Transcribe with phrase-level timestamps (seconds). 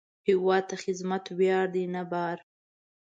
[0.27, 2.37] هیواد ته خدمت ویاړ دی، نه بار